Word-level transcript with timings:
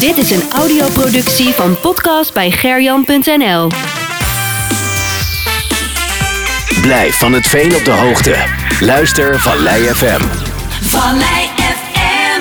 Dit 0.00 0.16
is 0.16 0.30
een 0.30 0.42
audioproductie 0.54 1.52
van 1.52 1.80
podcast 1.80 2.34
bij 2.34 2.50
gerjan.nl. 2.50 3.68
Blijf 6.80 7.18
van 7.18 7.32
het 7.32 7.46
veen 7.46 7.74
op 7.76 7.84
de 7.84 7.90
hoogte. 7.90 8.34
Luister 8.80 9.40
Vallei 9.40 9.82
FM. 9.82 10.20
Vallei 10.82 11.48
FM, 11.56 12.40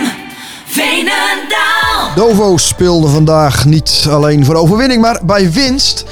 Veenendaal. 0.65 2.15
Dovo 2.15 2.57
speelde 2.57 3.07
vandaag 3.07 3.65
niet 3.65 4.05
alleen 4.09 4.45
voor 4.45 4.55
overwinning, 4.55 5.01
maar 5.01 5.19
bij 5.23 5.51
winst 5.51 6.05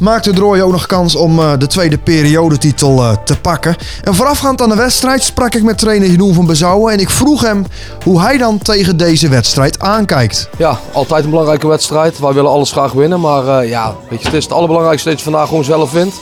maakte 0.00 0.32
Drooij 0.32 0.62
ook 0.62 0.72
nog 0.72 0.86
kans 0.86 1.16
om 1.16 1.38
eh, 1.38 1.52
de 1.58 1.66
tweede 1.66 1.98
periodetitel 1.98 3.02
eh, 3.02 3.12
te 3.24 3.40
pakken. 3.40 3.76
En 4.02 4.14
voorafgaand 4.14 4.62
aan 4.62 4.68
de 4.68 4.76
wedstrijd 4.76 5.22
sprak 5.22 5.54
ik 5.54 5.62
met 5.62 5.78
trainer 5.78 6.10
Jeroen 6.10 6.34
van 6.34 6.46
Bezouwen 6.46 6.92
en 6.92 6.98
ik 6.98 7.10
vroeg 7.10 7.40
hem 7.40 7.66
hoe 8.04 8.20
hij 8.20 8.38
dan 8.38 8.58
tegen 8.58 8.96
deze 8.96 9.28
wedstrijd 9.28 9.80
aankijkt. 9.80 10.48
Ja, 10.58 10.78
altijd 10.92 11.24
een 11.24 11.30
belangrijke 11.30 11.66
wedstrijd. 11.66 12.18
Wij 12.18 12.32
willen 12.32 12.50
alles 12.50 12.72
graag 12.72 12.92
winnen, 12.92 13.20
maar 13.20 13.60
eh, 13.60 13.68
ja, 13.68 13.94
weet 14.08 14.20
je, 14.20 14.26
het 14.26 14.36
is 14.36 14.44
het 14.44 14.52
allerbelangrijkste 14.52 15.08
dat 15.08 15.18
je 15.18 15.24
vandaag 15.24 15.48
gewoon 15.48 15.64
zelf 15.64 15.92
wint. 15.92 16.14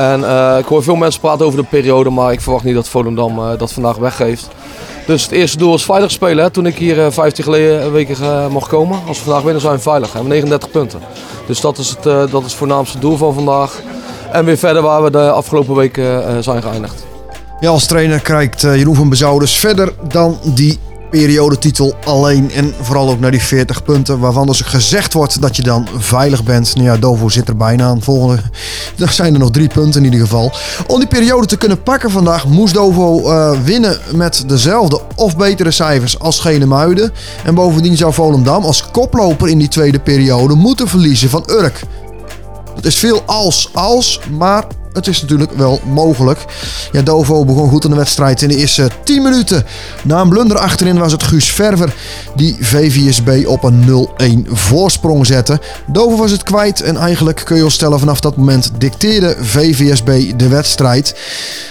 En 0.00 0.24
eh, 0.24 0.58
ik 0.58 0.64
hoor 0.64 0.82
veel 0.82 0.96
mensen 0.96 1.20
praten 1.20 1.46
over 1.46 1.58
de 1.58 1.68
periode, 1.70 2.10
maar 2.10 2.32
ik 2.32 2.40
verwacht 2.40 2.64
niet 2.64 2.74
dat 2.74 2.88
Volendam 2.88 3.38
eh, 3.38 3.58
dat 3.58 3.72
vandaag 3.72 3.96
weggeeft. 3.96 4.48
Dus 5.06 5.22
het 5.22 5.32
eerste 5.32 5.58
doel 5.58 5.74
is 5.74 5.84
veilig 5.84 6.10
spelen. 6.10 6.44
Hè. 6.44 6.50
Toen 6.50 6.66
ik 6.66 6.76
hier 6.76 7.04
eh, 7.04 7.10
15 7.10 7.44
geleden 7.44 7.84
een 7.84 7.92
weken 7.92 8.16
eh, 8.22 8.46
mocht 8.46 8.68
komen. 8.68 8.98
Als 9.06 9.18
we 9.18 9.24
vandaag 9.24 9.42
winnen 9.42 9.60
zijn 9.60 9.74
we 9.74 9.80
veilig. 9.80 10.06
We 10.06 10.18
hebben 10.18 10.32
39 10.32 10.70
punten. 10.70 11.00
Dus 11.46 11.60
dat 11.60 11.78
is 11.78 11.88
het, 11.88 12.06
eh, 12.06 12.22
dat 12.30 12.44
is 12.44 12.54
voornaamste 12.54 12.98
doel 12.98 13.16
van 13.16 13.34
vandaag. 13.34 13.80
En 14.32 14.44
weer 14.44 14.58
verder 14.58 14.82
waar 14.82 15.02
we 15.02 15.10
de 15.10 15.30
afgelopen 15.30 15.74
weken 15.74 16.26
eh, 16.26 16.36
zijn 16.40 16.62
geëindigd. 16.62 17.06
Ja, 17.60 17.70
als 17.70 17.86
trainer 17.86 18.22
eh, 18.24 18.76
Jeroen 18.76 18.94
van 18.94 19.08
Bezouwen 19.08 19.40
dus 19.40 19.58
verder 19.58 19.92
dan 20.08 20.38
die 20.44 20.78
periodetitel 21.10 21.94
alleen. 22.04 22.50
En 22.52 22.74
vooral 22.80 23.10
ook 23.10 23.20
naar 23.20 23.30
die 23.30 23.42
40 23.42 23.82
punten 23.82 24.18
waarvan 24.18 24.46
dus 24.46 24.60
gezegd 24.60 25.12
wordt 25.12 25.40
dat 25.40 25.56
je 25.56 25.62
dan 25.62 25.88
veilig 25.98 26.44
bent. 26.44 26.74
Nou 26.74 26.86
ja, 26.86 26.96
Dovo 26.96 27.28
zit 27.28 27.48
er 27.48 27.56
bijna 27.56 27.84
aan. 27.84 28.02
Volgende, 28.02 28.42
er 28.98 29.12
zijn 29.12 29.32
er 29.32 29.40
nog 29.40 29.50
drie 29.50 29.68
punten 29.68 30.04
in 30.04 30.12
ieder 30.12 30.26
geval. 30.26 30.52
Om 30.86 30.98
die 30.98 31.08
periode 31.08 31.46
te 31.46 31.56
kunnen 31.56 31.82
pakken 31.82 32.10
vandaag 32.10 32.46
moest 32.46 32.74
Dovo 32.74 33.30
eh, 33.30 33.50
winnen 33.64 33.98
met 34.14 34.44
dezelfde 34.46 35.00
of 35.16 35.36
betere 35.36 35.70
cijfers 35.70 36.18
als 36.18 36.40
Genemuiden. 36.40 37.12
En 37.44 37.54
bovendien 37.54 37.96
zou 37.96 38.12
Volendam 38.12 38.64
als 38.64 38.90
koploper 38.90 39.48
in 39.48 39.58
die 39.58 39.68
tweede 39.68 40.00
periode 40.00 40.54
moeten 40.54 40.88
verliezen 40.88 41.30
van 41.30 41.44
Urk. 41.46 41.82
Het 42.74 42.84
is 42.84 42.98
veel 42.98 43.22
als 43.26 43.70
als, 43.72 44.20
maar 44.30 44.64
het 44.92 45.06
is 45.06 45.20
natuurlijk 45.20 45.52
wel 45.52 45.80
mogelijk. 45.84 46.44
Ja, 46.92 47.02
Dovo 47.02 47.44
begon 47.44 47.68
goed 47.68 47.84
in 47.84 47.90
de 47.90 47.96
wedstrijd 47.96 48.42
in 48.42 48.48
de 48.48 48.56
eerste 48.56 48.90
10 49.04 49.22
minuten. 49.22 49.64
Na 50.02 50.20
een 50.20 50.28
blunder 50.28 50.58
achterin 50.58 50.98
was 50.98 51.12
het 51.12 51.22
Guus 51.22 51.50
Verver 51.50 51.94
die 52.34 52.56
VVSB 52.60 53.46
op 53.46 53.64
een 53.64 54.08
0-1 54.46 54.50
voorsprong 54.50 55.26
zette. 55.26 55.60
Dovo 55.86 56.16
was 56.16 56.30
het 56.30 56.42
kwijt 56.42 56.80
en 56.80 56.96
eigenlijk 56.96 57.42
kun 57.44 57.54
je 57.54 57.60
wel 57.60 57.70
stellen 57.70 57.98
vanaf 57.98 58.20
dat 58.20 58.36
moment 58.36 58.70
dicteerde 58.78 59.36
VVSB 59.40 60.38
de 60.38 60.48
wedstrijd. 60.48 61.14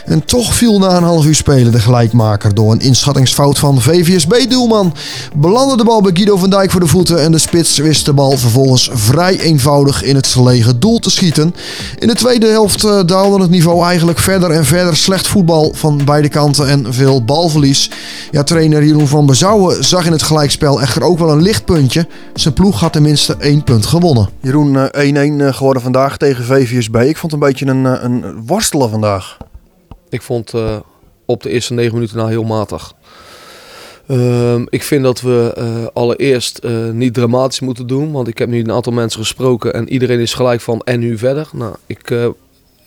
En 0.06 0.26
toch 0.26 0.54
viel 0.54 0.80
na 0.80 0.98
een 0.98 1.04
half 1.04 1.26
uur 1.26 1.36
spelen 1.36 1.72
de 1.72 1.80
gelijkmaker 1.80 2.56
door 2.56 2.72
een 2.72 2.80
inschattingsfout 2.80 3.59
van 3.59 3.81
VVSB-doelman. 3.81 4.94
Belandde 5.36 5.78
de 5.78 5.83
bal 5.83 6.02
bij 6.02 6.11
Guido 6.14 6.38
van 6.38 6.50
Dijk 6.50 6.72
voor 6.72 6.80
de 6.80 6.88
voeten 6.88 7.23
en 7.23 7.31
de 7.31 7.38
spits 7.38 7.78
wist 7.78 8.06
de 8.06 8.14
bal 8.14 8.38
vervolgens 8.38 8.89
vrij 8.94 9.39
eenvoudig 9.39 10.04
in 10.04 10.16
het 10.16 10.28
gelegen 10.28 10.80
doel 10.80 11.00
te 11.00 11.09
schieten. 11.09 11.56
In 11.98 12.08
de 12.08 12.16
tweede 12.16 12.48
helft 12.48 12.83
eh, 12.83 13.00
daalde 13.10 13.42
het 13.42 13.52
niveau 13.52 13.84
eigenlijk 13.86 14.20
verder 14.20 14.52
en 14.52 14.66
verder. 14.66 14.96
Slecht 14.96 15.28
voetbal 15.28 15.72
van 15.74 16.02
beide 16.06 16.30
kanten 16.30 16.68
en 16.68 16.94
veel 16.94 17.24
balverlies. 17.24 17.92
Ja, 18.32 18.44
trainer 18.44 18.84
Jeroen 18.84 19.08
van 19.08 19.26
Bezouwen 19.26 19.84
zag 19.84 20.06
in 20.06 20.12
het 20.12 20.24
gelijkspel 20.24 20.82
echter 20.82 21.04
ook 21.04 21.18
wel 21.20 21.32
een 21.32 21.42
lichtpuntje. 21.42 22.08
Zijn 22.34 22.54
ploeg 22.54 22.80
had 22.80 22.94
tenminste 22.94 23.36
één 23.40 23.64
punt 23.64 23.86
gewonnen. 23.86 24.30
Jeroen, 24.42 24.78
eh, 24.78 25.08
1-1 25.08 25.54
geworden 25.54 25.82
vandaag 25.82 26.18
tegen 26.18 26.44
VVSB. 26.44 26.96
Ik 26.96 27.18
vond 27.18 27.32
het 27.32 27.42
een 27.42 27.48
beetje 27.48 27.66
een, 27.66 27.86
eh, 27.86 28.04
een 28.04 28.46
worstelen 28.46 28.90
vandaag. 28.90 29.38
Ik 30.10 30.22
vond 30.22 30.54
eh, 30.54 30.76
op 31.26 31.44
de 31.44 31.50
eerste 31.50 31.73
negen 31.73 31.94
minuten 31.94 32.17
na 32.17 32.28
heel 32.28 32.44
matig. 32.44 32.94
Ehm, 34.10 34.66
ik 34.70 34.83
vind 34.83 35.04
dat 35.04 35.22
we 35.22 35.54
eh, 35.56 35.86
allereerst 35.94 36.58
eh, 36.58 36.89
niet 36.89 37.14
dramatisch 37.14 37.60
moeten 37.60 37.88
doen. 37.88 38.12
Want 38.12 38.28
ik 38.28 38.38
heb 38.38 38.50
nu 38.50 38.60
een 38.60 38.72
aantal 38.72 38.94
mensen 38.94 39.20
gesproken 39.20 39.73
en 39.73 39.89
iedereen 39.89 40.20
is 40.20 40.33
gelijk 40.33 40.62
van 40.62 40.82
en 40.82 41.00
nu 41.00 41.17
verder. 41.17 41.50
Nou, 41.54 41.76
ik, 41.86 42.12
eh, 42.12 42.28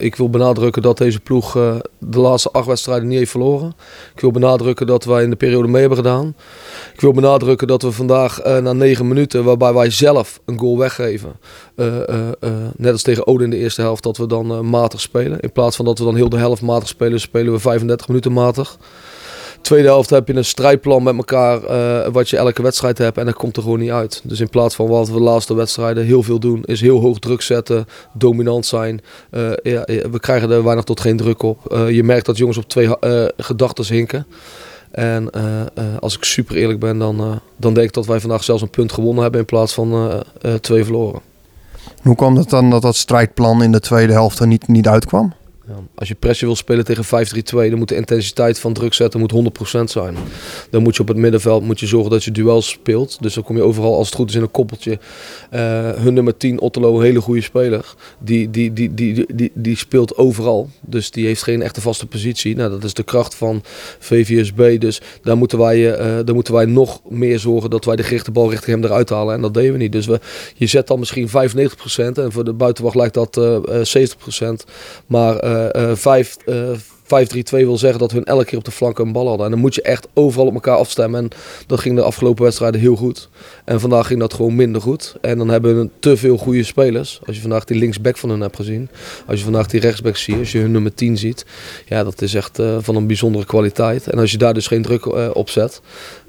ik 0.02 0.16
wil 0.16 0.30
benadrukken 0.30 0.82
dat 0.82 0.98
deze 0.98 1.20
ploeg 1.20 1.56
eh, 1.56 1.74
de 1.98 2.18
laatste 2.18 2.50
acht 2.50 2.66
wedstrijden 2.66 3.08
niet 3.08 3.18
heeft 3.18 3.30
verloren. 3.30 3.74
Ik 4.14 4.20
wil 4.20 4.30
benadrukken 4.30 4.86
dat 4.86 5.04
wij 5.04 5.22
in 5.22 5.30
de 5.30 5.36
periode 5.36 5.68
mee 5.68 5.80
hebben 5.80 5.98
gedaan. 5.98 6.34
Ik 6.94 7.00
wil 7.00 7.12
benadrukken 7.12 7.66
dat 7.66 7.82
we 7.82 7.92
vandaag 7.92 8.40
eh, 8.40 8.58
na 8.58 8.72
negen 8.72 9.08
minuten, 9.08 9.44
waarbij 9.44 9.72
wij 9.72 9.90
zelf 9.90 10.40
een 10.44 10.58
goal 10.58 10.78
weggeven. 10.78 11.32
eh, 11.74 12.50
net 12.76 12.92
als 12.92 13.02
tegen 13.02 13.26
Ode 13.26 13.44
in 13.44 13.50
de 13.50 13.56
eerste 13.56 13.80
helft, 13.80 14.02
dat 14.02 14.16
we 14.16 14.26
dan 14.26 14.68
matig 14.68 15.00
spelen. 15.00 15.40
In 15.40 15.52
plaats 15.52 15.76
van 15.76 15.84
dat 15.84 15.98
we 15.98 16.04
dan 16.04 16.16
heel 16.16 16.28
de 16.28 16.36
helft 16.36 16.62
matig 16.62 16.88
spelen, 16.88 17.20
spelen 17.20 17.52
we 17.52 17.58
35 17.58 18.08
minuten 18.08 18.32
matig. 18.32 18.78
Tweede 19.62 19.88
helft 19.88 20.10
heb 20.10 20.28
je 20.28 20.34
een 20.34 20.44
strijdplan 20.44 21.02
met 21.02 21.16
elkaar, 21.16 21.64
eh, 21.64 22.12
wat 22.12 22.28
je 22.28 22.36
elke 22.36 22.62
wedstrijd 22.62 22.98
hebt 22.98 23.18
en 23.18 23.24
dat 23.24 23.34
komt 23.34 23.56
er 23.56 23.62
gewoon 23.62 23.78
niet 23.78 23.90
uit. 23.90 24.20
Dus 24.24 24.40
in 24.40 24.48
plaats 24.48 24.74
van 24.74 24.86
wat 24.86 25.08
we 25.08 25.12
de 25.12 25.20
laatste 25.20 25.54
wedstrijden 25.54 26.04
heel 26.04 26.22
veel 26.22 26.38
doen, 26.38 26.62
is 26.64 26.80
heel 26.80 27.00
hoog 27.00 27.18
druk 27.18 27.42
zetten, 27.42 27.86
dominant 28.12 28.66
zijn. 28.66 29.00
Eh, 29.30 29.50
ja, 29.62 29.84
we 29.84 30.18
krijgen 30.20 30.50
er 30.50 30.64
weinig 30.64 30.84
tot 30.84 31.00
geen 31.00 31.16
druk 31.16 31.42
op. 31.42 31.72
Eh, 31.72 31.90
je 31.90 32.02
merkt 32.02 32.26
dat 32.26 32.36
jongens 32.36 32.58
op 32.58 32.68
twee 32.68 32.88
gedachten 33.36 33.94
hinken. 33.94 34.26
En 34.90 35.30
als 36.00 36.16
ik 36.16 36.24
super 36.24 36.56
eerlijk 36.56 36.78
ben, 36.78 36.98
dan, 36.98 37.40
dan 37.56 37.74
denk 37.74 37.86
ik 37.86 37.94
dat 37.94 38.06
wij 38.06 38.20
vandaag 38.20 38.44
zelfs 38.44 38.62
een 38.62 38.70
punt 38.70 38.92
gewonnen 38.92 39.22
hebben 39.22 39.40
in 39.40 39.46
plaats 39.46 39.74
van 39.74 40.22
twee 40.60 40.84
verloren. 40.84 41.20
Hoe 42.02 42.16
kwam 42.16 42.36
het 42.36 42.50
dan 42.50 42.70
dat 42.70 42.82
dat 42.82 42.96
strijdplan 42.96 43.62
in 43.62 43.72
de 43.72 43.80
tweede 43.80 44.12
helft 44.12 44.38
er 44.38 44.46
niet, 44.46 44.68
niet 44.68 44.88
uitkwam? 44.88 45.32
Als 45.94 46.08
je 46.08 46.14
pressie 46.14 46.46
wil 46.46 46.56
spelen 46.56 46.84
tegen 46.84 47.04
5-3-2, 47.04 47.70
dan 47.70 47.78
moet 47.78 47.88
de 47.88 47.94
intensiteit 47.94 48.58
van 48.58 48.72
druk 48.72 48.94
zetten 48.94 49.20
moet 49.20 49.32
100% 49.78 49.82
zijn. 49.84 50.16
Dan 50.70 50.82
moet 50.82 50.96
je 50.96 51.02
op 51.02 51.08
het 51.08 51.16
middenveld 51.16 51.62
moet 51.62 51.80
je 51.80 51.86
zorgen 51.86 52.10
dat 52.10 52.24
je 52.24 52.30
duels 52.30 52.68
speelt. 52.68 53.16
Dus 53.20 53.34
dan 53.34 53.42
kom 53.44 53.56
je 53.56 53.62
overal 53.62 53.96
als 53.96 54.06
het 54.06 54.16
goed 54.16 54.28
is 54.28 54.34
in 54.34 54.42
een 54.42 54.50
koppeltje. 54.50 54.98
Eh, 55.50 55.90
hun 55.90 56.14
nummer 56.14 56.36
10, 56.36 56.60
Otterlo, 56.60 56.96
een 56.96 57.04
hele 57.04 57.20
goede 57.20 57.40
speler. 57.40 57.94
Die, 58.18 58.50
die, 58.50 58.72
die, 58.72 58.94
die, 58.94 59.26
die, 59.34 59.52
die, 59.54 59.76
speelt 59.76 60.16
overal. 60.16 60.68
Dus 60.80 61.10
die 61.10 61.26
heeft 61.26 61.42
geen 61.42 61.62
echte 61.62 61.80
vaste 61.80 62.06
positie. 62.06 62.56
Nou, 62.56 62.70
dat 62.70 62.84
is 62.84 62.94
de 62.94 63.02
kracht 63.02 63.34
van 63.34 63.62
VVSB. 63.98 64.80
Dus 64.80 65.00
daar 65.22 65.36
moeten 65.36 65.58
wij, 65.58 65.94
eh, 65.94 66.06
daar 66.24 66.34
moeten 66.34 66.54
wij 66.54 66.64
nog 66.64 67.00
meer 67.08 67.38
zorgen 67.38 67.70
dat 67.70 67.84
wij 67.84 67.96
de 67.96 68.02
gerichte 68.02 68.30
bal 68.30 68.50
richting 68.50 68.76
hem 68.76 68.84
eruit 68.84 69.10
halen. 69.10 69.34
En 69.34 69.40
dat 69.40 69.54
deden 69.54 69.72
we 69.72 69.78
niet. 69.78 69.92
Dus 69.92 70.06
we, 70.06 70.20
je 70.54 70.66
zet 70.66 70.86
dan 70.86 70.98
misschien 70.98 71.28
95% 71.28 71.32
en 72.18 72.32
voor 72.32 72.44
de 72.44 72.52
buitenwacht 72.52 72.96
lijkt 72.96 73.14
dat 73.14 73.36
eh, 73.36 73.56
eh, 73.56 74.08
70%. 74.62 74.64
Maar 75.06 75.36
eh, 75.36 75.61
eh, 75.61 75.61
vijf, 75.94 76.36
eh, 76.46 76.70
5-3-2 77.04 77.64
wil 77.64 77.78
zeggen 77.78 77.98
dat 77.98 78.12
hun 78.12 78.24
elke 78.24 78.44
keer 78.44 78.58
op 78.58 78.64
de 78.64 78.70
flanken 78.70 79.06
een 79.06 79.12
bal 79.12 79.28
hadden. 79.28 79.44
En 79.46 79.52
dan 79.52 79.60
moet 79.60 79.74
je 79.74 79.82
echt 79.82 80.08
overal 80.14 80.46
op 80.46 80.54
elkaar 80.54 80.76
afstemmen. 80.76 81.20
En 81.22 81.28
dat 81.66 81.80
ging 81.80 81.96
de 81.96 82.02
afgelopen 82.02 82.42
wedstrijden 82.44 82.80
heel 82.80 82.96
goed. 82.96 83.28
En 83.64 83.80
vandaag 83.80 84.06
ging 84.06 84.20
dat 84.20 84.34
gewoon 84.34 84.54
minder 84.56 84.80
goed. 84.80 85.16
En 85.20 85.38
dan 85.38 85.48
hebben 85.48 85.80
we 85.80 85.88
te 85.98 86.16
veel 86.16 86.36
goede 86.36 86.62
spelers. 86.64 87.20
Als 87.26 87.36
je 87.36 87.42
vandaag 87.42 87.64
die 87.64 87.78
linksback 87.78 88.16
van 88.16 88.30
hun 88.30 88.40
hebt 88.40 88.56
gezien. 88.56 88.88
Als 89.26 89.38
je 89.38 89.44
vandaag 89.44 89.66
die 89.66 89.80
rechtsback 89.80 90.16
ziet. 90.16 90.38
Als 90.38 90.52
je 90.52 90.58
hun 90.58 90.70
nummer 90.70 90.94
10 90.94 91.16
ziet. 91.18 91.44
Ja, 91.88 92.04
dat 92.04 92.22
is 92.22 92.34
echt 92.34 92.58
eh, 92.58 92.76
van 92.80 92.96
een 92.96 93.06
bijzondere 93.06 93.44
kwaliteit. 93.44 94.08
En 94.08 94.18
als 94.18 94.30
je 94.30 94.38
daar 94.38 94.54
dus 94.54 94.66
geen 94.66 94.82
druk 94.82 95.04
eh, 95.06 95.30
op 95.32 95.50
zet. 95.50 95.80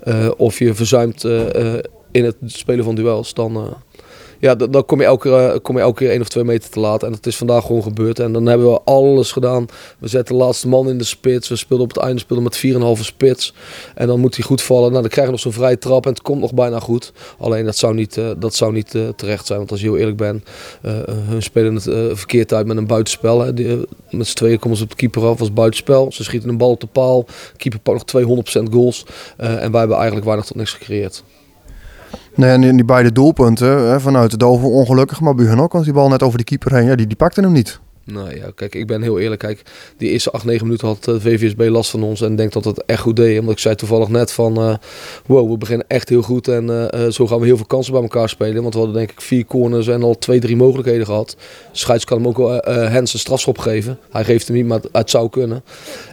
eh, 0.03 0.29
of 0.37 0.59
je 0.59 0.73
verzuimt 0.73 1.23
eh, 1.23 1.75
eh, 1.75 1.83
in 2.11 2.23
het 2.25 2.35
spelen 2.45 2.83
van 2.83 2.95
duels. 2.95 3.33
Dan... 3.33 3.77
ja, 4.43 4.55
dan, 4.55 4.71
dan 4.71 4.85
kom, 4.85 4.99
je 4.99 5.05
elke, 5.05 5.35
eh, 5.35 5.59
kom 5.61 5.75
je 5.75 5.81
elke 5.81 5.97
keer 5.97 6.09
één 6.09 6.21
of 6.21 6.27
twee 6.27 6.43
meter 6.43 6.69
te 6.69 6.79
laat. 6.79 7.03
En 7.03 7.11
dat 7.11 7.25
is 7.25 7.37
vandaag 7.37 7.65
gewoon 7.65 7.83
gebeurd. 7.83 8.19
En 8.19 8.33
dan 8.33 8.45
hebben 8.45 8.71
we 8.71 8.81
alles 8.83 9.31
gedaan. 9.31 9.65
We 9.99 10.07
zetten 10.07 10.35
de 10.35 10.43
laatste 10.43 10.67
man 10.67 10.89
in 10.89 10.97
de 10.97 11.03
spits. 11.03 11.49
We 11.49 11.55
speelden 11.55 11.85
op 11.85 11.93
het 11.93 12.03
einde 12.03 12.19
speelden 12.19 12.43
met 12.43 12.97
4,5 12.99 13.03
spits. 13.03 13.53
En 13.95 14.07
dan 14.07 14.19
moet 14.19 14.35
hij 14.35 14.45
goed 14.45 14.61
vallen. 14.61 14.89
Nou, 14.89 15.01
dan 15.01 15.09
krijg 15.09 15.25
je 15.25 15.31
nog 15.31 15.41
zo'n 15.41 15.51
vrije 15.51 15.77
trap. 15.77 16.05
En 16.05 16.11
het 16.11 16.21
komt 16.21 16.41
nog 16.41 16.53
bijna 16.53 16.79
goed. 16.79 17.13
Alleen 17.37 17.65
dat 17.65 17.77
zou 17.77 17.93
niet, 17.93 18.17
eh, 18.17 18.29
dat 18.37 18.55
zou 18.55 18.73
niet 18.73 18.95
eh, 18.95 19.07
terecht 19.15 19.45
zijn. 19.45 19.57
Want 19.57 19.71
als 19.71 19.81
je 19.81 19.85
heel 19.85 19.97
eerlijk 19.97 20.17
bent. 20.17 20.43
hun 21.27 21.43
spelen 21.43 21.75
het 21.75 22.17
verkeerd 22.17 22.53
uit 22.53 22.67
met 22.67 22.77
een 22.77 22.87
buitenspel. 22.87 23.41
Hè. 23.41 23.53
Met 24.09 24.27
z'n 24.27 24.35
tweeën 24.35 24.59
komen 24.59 24.77
ze 24.77 24.83
op 24.83 24.89
de 24.89 24.95
keeper 24.95 25.25
af. 25.25 25.39
was 25.39 25.53
buitenspel. 25.53 26.11
Ze 26.11 26.23
schieten 26.23 26.49
een 26.49 26.57
bal 26.57 26.71
op 26.71 26.79
de 26.81 26.87
paal. 26.87 27.25
keeper 27.57 27.79
pakt 27.79 28.13
nog 28.13 28.23
200% 28.23 28.73
goals. 28.73 29.05
En 29.37 29.71
wij 29.71 29.79
hebben 29.79 29.97
eigenlijk 29.97 30.25
weinig 30.25 30.45
tot 30.45 30.55
niks 30.55 30.71
gecreëerd. 30.71 31.23
Nee, 32.35 32.49
en 32.49 32.63
in 32.63 32.75
die 32.75 32.85
beide 32.85 33.11
doelpunten 33.11 33.67
hè, 33.67 33.99
vanuit 33.99 34.31
de 34.31 34.37
Dovo 34.37 34.67
ongelukkig, 34.67 35.21
maar 35.21 35.35
hun 35.35 35.59
ook, 35.59 35.71
want 35.71 35.85
die 35.85 35.93
bal 35.93 36.09
net 36.09 36.23
over 36.23 36.37
de 36.37 36.43
keeper 36.43 36.75
heen, 36.75 36.85
ja, 36.85 36.95
die, 36.95 37.07
die 37.07 37.15
pakte 37.15 37.41
hem 37.41 37.51
niet. 37.51 37.79
Nou 38.05 38.35
ja, 38.35 38.51
kijk, 38.55 38.75
ik 38.75 38.87
ben 38.87 39.01
heel 39.01 39.19
eerlijk. 39.19 39.41
Kijk, 39.41 39.61
die 39.97 40.09
eerste 40.09 40.31
8, 40.31 40.45
9 40.45 40.65
minuten 40.65 40.87
had 40.87 41.07
eh, 41.07 41.15
VVSB 41.17 41.67
last 41.69 41.89
van 41.89 42.03
ons. 42.03 42.21
En 42.21 42.35
denk 42.35 42.51
dat 42.51 42.63
het 42.63 42.85
echt 42.85 43.01
goed 43.01 43.15
deed. 43.15 43.39
Omdat 43.39 43.53
ik 43.53 43.59
zei 43.59 43.75
toevallig 43.75 44.07
net 44.07 44.31
van... 44.31 44.57
eh, 44.57 44.75
wow, 45.25 45.51
we 45.51 45.57
beginnen 45.57 45.85
echt 45.87 46.09
heel 46.09 46.21
goed. 46.21 46.47
En 46.47 46.91
eh, 46.91 47.09
zo 47.09 47.27
gaan 47.27 47.39
we 47.39 47.45
heel 47.45 47.57
veel 47.57 47.65
kansen 47.65 47.93
bij 47.93 48.01
elkaar 48.01 48.29
spelen. 48.29 48.61
Want 48.61 48.73
we 48.73 48.79
hadden 48.79 48.97
denk 48.97 49.11
ik 49.11 49.21
vier 49.21 49.45
corners 49.45 49.87
en 49.87 50.03
al 50.03 50.17
twee, 50.17 50.39
drie 50.39 50.55
mogelijkheden 50.55 51.05
gehad. 51.05 51.35
Scheids 51.71 52.05
kan 52.05 52.17
hem 52.17 52.27
ook 52.27 52.37
wel 52.37 52.61
eh, 52.61 52.89
Hens 52.89 53.13
een 53.13 53.19
strafschop 53.19 53.57
geven. 53.57 53.99
Hij 54.11 54.23
geeft 54.23 54.47
hem 54.47 54.55
niet, 54.55 54.65
maar 54.65 54.79
het, 54.91 55.09
zou 55.09 55.29
kunnen. 55.29 55.63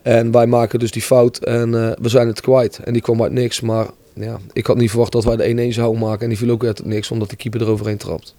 En 0.03 0.31
wij 0.31 0.47
maken 0.47 0.79
dus 0.79 0.91
die 0.91 1.03
fout. 1.03 1.39
En 1.39 1.71
we 1.73 2.09
zijn 2.09 2.27
het 2.27 2.41
kwijt. 2.41 2.81
En 2.85 2.93
die 2.93 3.03
kwam 3.03 3.23
uit 3.23 3.33
niks. 3.33 3.61
Maar 3.61 3.87
ja, 4.15 4.39
ik 4.53 4.67
had 4.67 4.77
niet 4.77 4.91
verwacht 4.91 5.13
dat 5.13 5.25
wij 5.25 5.37
de 5.37 5.69
1-1 5.71 5.75
zouden 5.75 6.01
maken. 6.01 6.23
En 6.23 6.29
die 6.29 6.39
viel 6.39 6.51
ook 6.51 6.63
het 6.63 6.85
niks, 6.85 7.11
omdat 7.11 7.31
de 7.31 7.37
keeper 7.37 7.61
eroverheen 7.61 7.97
trapt. 7.97 8.35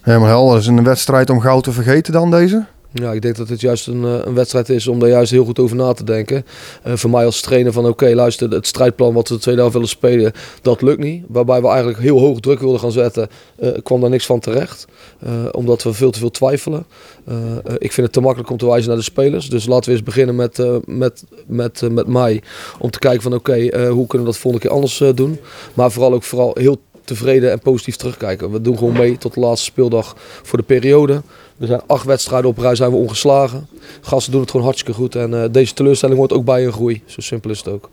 Helemaal 0.00 0.28
helder. 0.28 0.58
Is 0.58 0.66
een 0.66 0.84
wedstrijd 0.84 1.30
om 1.30 1.40
goud 1.40 1.64
te 1.64 1.72
vergeten 1.72 2.12
dan 2.12 2.30
deze? 2.30 2.64
Ja, 3.00 3.12
ik 3.12 3.22
denk 3.22 3.36
dat 3.36 3.48
het 3.48 3.60
juist 3.60 3.86
een, 3.86 4.04
eh, 4.04 4.18
een 4.24 4.34
wedstrijd 4.34 4.68
is 4.68 4.86
om 4.86 4.98
daar 4.98 5.08
juist 5.08 5.30
heel 5.30 5.44
goed 5.44 5.58
over 5.58 5.76
na 5.76 5.92
te 5.92 6.04
denken. 6.04 6.46
Eh, 6.82 6.92
voor 6.96 7.10
mij 7.10 7.24
als 7.24 7.40
trainer 7.40 7.72
van 7.72 7.86
oké, 7.86 8.14
luister, 8.14 8.50
het 8.50 8.66
strijdplan 8.66 9.14
wat 9.14 9.28
we 9.28 9.34
de 9.34 9.40
tweede 9.40 9.60
helft 9.60 9.74
willen 9.74 9.90
spelen, 9.90 10.32
dat 10.62 10.82
lukt 10.82 10.98
niet. 10.98 11.24
Waarbij 11.28 11.60
we 11.60 11.68
eigenlijk 11.68 11.98
heel 11.98 12.18
hoog 12.18 12.40
druk 12.40 12.60
wilden 12.60 12.80
gaan 12.80 12.92
zetten, 12.92 13.28
eh, 13.56 13.70
kwam 13.82 14.00
daar 14.00 14.10
niks 14.10 14.26
van 14.26 14.40
terecht. 14.40 14.86
Omdat 15.52 15.82
we 15.82 15.92
veel 15.92 16.10
te 16.10 16.18
veel 16.18 16.30
twijfelen. 16.30 16.86
Ik 17.78 17.92
vind 17.92 18.06
het 18.06 18.12
te 18.12 18.20
makkelijk 18.20 18.50
om 18.50 18.56
te 18.56 18.66
wijzen 18.66 18.88
naar 18.88 18.98
de 18.98 19.04
spelers. 19.04 19.48
Dus 19.48 19.66
laten 19.66 19.90
we 19.90 19.96
eens 19.96 20.04
beginnen 20.04 20.34
met, 20.34 20.62
met, 20.84 21.24
met, 21.46 21.82
met 21.90 22.06
mij. 22.06 22.42
Om 22.78 22.90
te 22.90 22.98
kijken 22.98 23.22
van 23.22 23.34
oké, 23.34 23.88
hoe 23.88 24.06
kunnen 24.06 24.26
we 24.26 24.32
dat 24.32 24.36
volgende 24.36 24.66
keer 24.66 24.76
anders 24.76 25.02
doen. 25.14 25.38
Maar 25.74 25.90
vooral 25.90 26.12
ook 26.12 26.22
vooral 26.22 26.50
heel 26.54 26.80
tevreden 27.06 27.50
en 27.50 27.58
positief 27.58 27.96
terugkijken. 27.96 28.50
We 28.50 28.60
doen 28.60 28.78
gewoon 28.78 28.92
mee 28.92 29.18
tot 29.18 29.34
de 29.34 29.40
laatste 29.40 29.64
speeldag 29.64 30.16
voor 30.42 30.58
de 30.58 30.64
periode. 30.64 31.22
Er 31.60 31.66
zijn 31.66 31.80
acht 31.86 32.04
wedstrijden 32.04 32.50
op 32.50 32.58
rij, 32.58 32.74
zijn 32.74 32.90
we 32.90 32.96
ongeslagen. 32.96 33.68
Gasten 34.00 34.32
doen 34.32 34.40
het 34.40 34.50
gewoon 34.50 34.66
hartstikke 34.66 35.00
goed. 35.00 35.14
En 35.14 35.42
eh, 35.42 35.48
deze 35.50 35.74
teleurstelling 35.74 36.18
wordt 36.18 36.32
ook 36.32 36.44
bij 36.44 36.66
een 36.66 36.72
groei. 36.72 37.02
Zo 37.06 37.20
simpel 37.20 37.50
is 37.50 37.58
het 37.58 37.68
ook. 37.68 37.90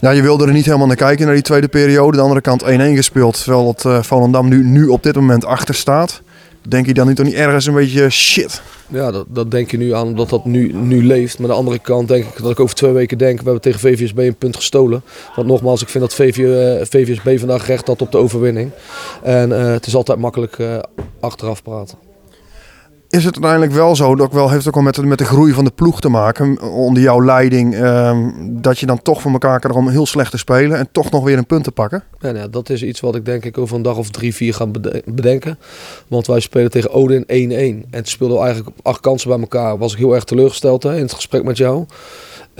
Ja, 0.00 0.10
je 0.10 0.22
wilde 0.22 0.46
er 0.46 0.52
niet 0.52 0.64
helemaal 0.64 0.86
naar 0.86 0.96
kijken, 0.96 1.24
naar 1.24 1.34
die 1.34 1.42
tweede 1.42 1.68
periode. 1.68 2.16
De 2.16 2.22
andere 2.22 2.40
kant 2.40 2.62
1-1 2.64 2.66
gespeeld, 2.66 3.42
terwijl 3.42 3.68
het 3.68 3.84
eh, 3.84 4.02
Volendam 4.02 4.48
nu, 4.48 4.64
nu 4.64 4.86
op 4.86 5.02
dit 5.02 5.14
moment 5.14 5.44
achter 5.44 5.74
staat. 5.74 6.22
Denk 6.68 6.86
je 6.86 6.94
dan 6.94 7.06
niet, 7.06 7.16
toch 7.16 7.26
niet 7.26 7.34
ergens 7.34 7.66
een 7.66 7.74
beetje 7.74 8.10
shit? 8.10 8.62
Ja, 8.92 9.10
dat, 9.10 9.26
dat 9.28 9.50
denk 9.50 9.70
je 9.70 9.76
nu 9.76 9.94
aan 9.94 10.06
omdat 10.06 10.28
dat 10.28 10.44
nu, 10.44 10.72
nu 10.72 11.04
leeft. 11.04 11.38
Maar 11.38 11.48
aan 11.48 11.54
de 11.54 11.60
andere 11.60 11.78
kant 11.78 12.08
denk 12.08 12.24
ik 12.24 12.42
dat 12.42 12.50
ik 12.50 12.60
over 12.60 12.74
twee 12.74 12.92
weken 12.92 13.18
denk... 13.18 13.38
we 13.38 13.44
hebben 13.44 13.62
tegen 13.62 13.80
VVSB 13.80 14.18
een 14.18 14.36
punt 14.36 14.56
gestolen. 14.56 15.02
Want 15.36 15.48
nogmaals, 15.48 15.82
ik 15.82 15.88
vind 15.88 16.04
dat 16.04 16.14
VV, 16.14 16.38
eh, 16.38 16.86
VVSB 16.86 17.38
vandaag 17.38 17.66
recht 17.66 17.86
had 17.86 18.02
op 18.02 18.12
de 18.12 18.18
overwinning. 18.18 18.70
En 19.22 19.52
eh, 19.52 19.72
het 19.72 19.86
is 19.86 19.94
altijd 19.94 20.18
makkelijk 20.18 20.58
eh, 20.58 20.78
achteraf 21.20 21.62
praten. 21.62 22.09
Is 23.10 23.24
het 23.24 23.32
uiteindelijk 23.34 23.72
wel 23.72 23.96
zo, 23.96 24.14
dat 24.14 24.32
wel, 24.32 24.50
heeft 24.50 24.68
ook 24.68 24.74
wel 24.74 24.82
met, 24.82 24.94
de- 24.94 25.06
met 25.06 25.18
de 25.18 25.24
groei 25.24 25.52
van 25.52 25.64
de 25.64 25.70
ploeg 25.70 26.00
te 26.00 26.08
maken, 26.08 26.60
onder 26.62 27.02
jouw 27.02 27.24
leiding, 27.24 27.74
ehm, 27.74 28.30
dat 28.48 28.78
je 28.78 28.86
dan 28.86 29.02
toch 29.02 29.20
voor 29.20 29.32
elkaar 29.32 29.58
krijgt 29.60 29.78
om 29.78 29.88
heel 29.88 30.06
slecht 30.06 30.30
te 30.30 30.38
spelen 30.38 30.78
en 30.78 30.88
toch 30.92 31.10
nog 31.10 31.24
weer 31.24 31.38
een 31.38 31.46
punt 31.46 31.64
te 31.64 31.70
pakken? 31.72 32.02
En 32.20 32.36
ja, 32.36 32.46
dat 32.48 32.70
is 32.70 32.82
iets 32.82 33.00
wat 33.00 33.14
ik 33.14 33.24
denk 33.24 33.44
ik 33.44 33.58
over 33.58 33.76
een 33.76 33.82
dag 33.82 33.96
of 33.96 34.10
drie, 34.10 34.34
vier 34.34 34.54
ga 34.54 34.66
bede- 34.66 35.02
bedenken. 35.06 35.58
Want 36.08 36.26
wij 36.26 36.40
spelen 36.40 36.70
tegen 36.70 36.90
Odin 36.92 37.24
1-1. 37.26 37.84
En 37.90 38.02
toen 38.02 38.06
speelden 38.06 38.38
eigenlijk 38.38 38.68
op 38.78 38.86
acht 38.86 39.00
kansen 39.00 39.28
bij 39.28 39.38
elkaar. 39.40 39.78
Was 39.78 39.92
ik 39.92 39.98
heel 39.98 40.14
erg 40.14 40.24
teleurgesteld 40.24 40.82
hè, 40.82 40.96
in 40.96 41.02
het 41.02 41.12
gesprek 41.14 41.44
met 41.44 41.56
jou. 41.56 41.84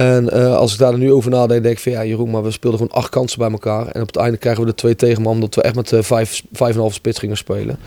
En 0.01 0.31
eh, 0.31 0.57
als 0.57 0.73
ik 0.73 0.79
daar 0.79 0.99
nu 0.99 1.13
over 1.13 1.31
nadenk, 1.31 1.63
denk 1.63 1.77
ik 1.77 1.83
van 1.83 1.93
ja 1.93 2.05
Jeroen, 2.05 2.31
maar 2.31 2.43
we 2.43 2.51
speelden 2.51 2.81
gewoon 2.81 2.97
acht 2.97 3.09
kansen 3.09 3.39
bij 3.39 3.51
elkaar. 3.51 3.87
En 3.87 4.01
op 4.01 4.07
het 4.07 4.17
einde 4.17 4.37
krijgen 4.37 4.63
we 4.63 4.69
de 4.69 4.75
twee 4.75 4.97
tegen 4.97 5.27
omdat 5.27 5.55
we 5.55 5.63
echt 5.63 5.75
met 5.75 5.93
eh, 5.93 6.03
vijf, 6.03 6.43
vijf 6.53 6.71
en 6.71 6.77
een 6.77 6.83
half 6.83 6.95
spits 6.95 7.19
gingen 7.19 7.37
spelen. 7.37 7.79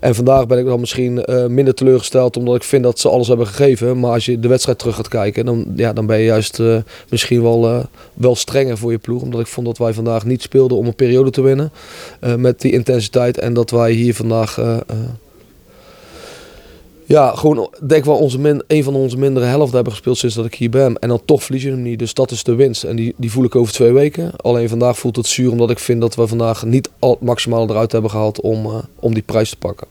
En 0.00 0.14
vandaag 0.14 0.46
ben 0.46 0.58
ik 0.58 0.66
dan 0.66 0.80
misschien 0.80 1.24
eh, 1.24 1.46
minder 1.46 1.74
teleurgesteld, 1.74 2.36
omdat 2.36 2.54
ik 2.54 2.62
vind 2.62 2.82
dat 2.82 2.98
ze 2.98 3.08
alles 3.08 3.28
hebben 3.28 3.46
gegeven. 3.46 4.00
Maar 4.00 4.10
als 4.10 4.24
je 4.24 4.40
de 4.40 4.48
wedstrijd 4.48 4.78
terug 4.78 4.94
gaat 4.94 5.08
kijken, 5.08 5.44
dan, 5.44 5.66
ja, 5.76 5.92
dan 5.92 6.06
ben 6.06 6.18
je 6.18 6.24
juist 6.24 6.62
misschien 7.08 7.42
wel, 7.42 7.86
wel 8.14 8.36
strenger 8.36 8.78
voor 8.78 8.90
je 8.90 8.98
ploeg. 8.98 9.22
Omdat 9.22 9.40
ik 9.40 9.46
vond 9.46 9.66
dat 9.66 9.78
wij 9.78 9.92
vandaag 9.92 10.24
niet 10.24 10.42
speelden 10.42 10.78
om 10.78 10.86
een 10.86 10.94
periode 10.94 11.30
te 11.30 11.42
winnen. 11.42 11.72
met 12.36 12.60
die 12.60 12.72
intensiteit. 12.72 13.38
En 13.38 13.54
dat 13.54 13.70
wij 13.70 13.92
hier 13.92 14.14
vandaag... 14.14 14.58
ja, 17.04 17.34
gewoon 17.34 17.70
denk 17.86 18.04
wel 18.04 18.16
onze 18.16 18.38
min, 18.38 18.62
een 18.66 18.84
van 18.84 18.94
onze 18.94 19.18
mindere 19.18 19.46
helft 19.46 19.72
hebben 19.72 19.92
gespeeld 19.92 20.18
sinds 20.18 20.34
dat 20.34 20.44
ik 20.44 20.54
hier 20.54 20.70
ben. 20.70 20.98
En 20.98 21.08
dan 21.08 21.24
toch 21.24 21.42
verlies 21.42 21.62
je 21.62 21.70
hem 21.70 21.82
niet. 21.82 21.98
Dus 21.98 22.14
dat 22.14 22.30
is 22.30 22.44
de 22.44 22.54
winst. 22.54 22.84
En 22.84 22.96
die, 22.96 23.14
die 23.16 23.30
voel 23.30 23.44
ik 23.44 23.56
over 23.56 23.72
twee 23.72 23.92
weken. 23.92 24.32
Alleen 24.36 24.68
vandaag 24.68 24.98
voelt 24.98 25.16
het 25.16 25.26
zuur 25.26 25.50
omdat 25.50 25.70
ik 25.70 25.78
vind 25.78 26.00
dat 26.00 26.14
we 26.14 26.26
vandaag 26.26 26.64
niet 26.64 26.90
al 26.98 27.10
het 27.10 27.20
maximale 27.20 27.70
eruit 27.70 27.92
hebben 27.92 28.10
gehaald 28.10 28.40
om, 28.40 28.64
eh, 28.66 28.74
om 28.98 29.14
die 29.14 29.22
prijs 29.22 29.50
te 29.50 29.56
pakken. 29.56 29.86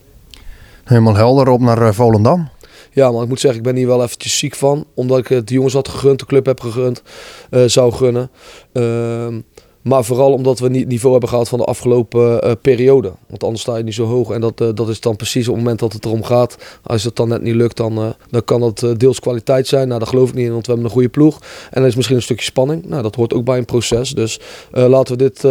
Helemaal 0.84 1.16
helder 1.16 1.50
op 1.50 1.60
naar 1.60 1.82
eh, 1.82 1.94
Volendam. 1.94 2.50
Ja, 2.94 3.12
maar 3.12 3.24
ik 3.24 3.28
moet 3.28 3.40
zeggen, 3.40 3.60
ik 3.60 3.66
ben 3.66 3.76
hier 3.76 3.88
wel 3.88 4.04
eventjes 4.04 4.38
ziek 4.38 4.56
van. 4.56 4.86
Omdat 4.94 5.18
ik 5.18 5.28
het 5.28 5.48
de 5.48 5.54
jongens 5.54 5.74
had 5.74 5.88
gegund, 5.88 6.20
de 6.20 6.26
club 6.26 6.46
heb 6.46 6.60
gegund, 6.60 7.02
eh, 7.50 7.64
zou 7.66 7.92
gunnen. 7.92 8.30
Ehm, 8.74 9.40
maar 9.82 10.04
vooral 10.04 10.34
omdat 10.34 10.60
we 10.60 10.70
niet 10.70 10.80
het 10.80 10.90
niveau 10.90 11.12
hebben 11.12 11.30
gehad 11.30 11.50
van 11.50 11.60
de 11.60 11.66
afgelopen 11.66 12.42
eh, 12.42 12.52
periode. 12.62 13.12
Want 13.28 13.44
anders 13.44 13.62
sta 13.62 13.78
je 13.78 13.84
niet 13.84 13.94
zo 13.94 14.06
hoog. 14.06 14.30
En 14.30 14.42
dat, 14.42 14.62
eh, 14.62 14.68
dat 14.74 14.90
is 14.90 15.00
dan 15.00 15.16
precies 15.16 15.48
op 15.48 15.54
het 15.54 15.64
moment 15.64 15.80
dat 15.80 15.94
het 15.94 16.06
erom 16.06 16.24
gaat. 16.24 16.58
Als 16.84 17.04
het 17.04 17.16
dan 17.16 17.28
net 17.28 17.42
niet 17.42 17.56
lukt, 17.56 17.78
dan, 17.78 17.98
eh, 17.98 18.10
dan 18.30 18.44
kan 18.44 18.60
dat 18.60 18.86
deels 18.98 19.20
kwaliteit 19.20 19.68
zijn. 19.68 19.88
Nou, 19.88 20.00
daar 20.00 20.10
geloof 20.10 20.30
ik 20.30 20.36
niet 20.36 20.46
in, 20.46 20.52
want 20.52 20.66
we 20.66 20.72
hebben 20.72 20.90
een 20.90 20.96
goede 20.96 21.10
ploeg. 21.10 21.40
En 21.72 21.82
er 21.82 21.88
is 21.88 21.96
misschien 21.96 22.18
een 22.18 22.22
stukje 22.22 22.46
spanning. 22.46 22.86
Nou, 22.86 23.02
dat 23.02 23.16
hoort 23.16 23.34
ook 23.34 23.46
bij 23.46 23.58
een 23.58 23.66
proces. 23.66 24.10
Dus 24.10 24.40
laten, 24.72 25.18
we 25.18 25.24
dit, 25.24 25.44